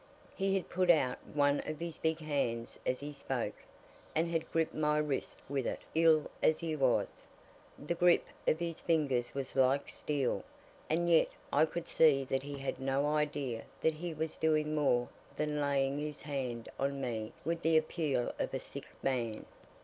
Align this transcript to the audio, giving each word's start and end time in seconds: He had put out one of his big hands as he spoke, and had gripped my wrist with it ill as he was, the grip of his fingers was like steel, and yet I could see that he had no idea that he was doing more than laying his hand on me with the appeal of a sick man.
He 0.35 0.55
had 0.55 0.67
put 0.67 0.89
out 0.89 1.19
one 1.31 1.59
of 1.59 1.79
his 1.79 1.99
big 1.99 2.17
hands 2.17 2.79
as 2.87 3.01
he 3.01 3.13
spoke, 3.13 3.53
and 4.15 4.31
had 4.31 4.51
gripped 4.51 4.73
my 4.73 4.97
wrist 4.97 5.37
with 5.47 5.67
it 5.67 5.81
ill 5.93 6.31
as 6.41 6.57
he 6.57 6.75
was, 6.75 7.23
the 7.77 7.93
grip 7.93 8.25
of 8.47 8.57
his 8.57 8.81
fingers 8.81 9.35
was 9.35 9.55
like 9.55 9.89
steel, 9.89 10.43
and 10.89 11.07
yet 11.07 11.27
I 11.53 11.65
could 11.67 11.87
see 11.87 12.23
that 12.31 12.41
he 12.41 12.57
had 12.57 12.81
no 12.81 13.05
idea 13.13 13.65
that 13.81 13.93
he 13.93 14.11
was 14.11 14.39
doing 14.39 14.73
more 14.73 15.07
than 15.35 15.61
laying 15.61 15.99
his 15.99 16.21
hand 16.23 16.67
on 16.79 16.99
me 16.99 17.31
with 17.45 17.61
the 17.61 17.77
appeal 17.77 18.33
of 18.39 18.55
a 18.55 18.59
sick 18.59 18.87
man. 19.03 19.45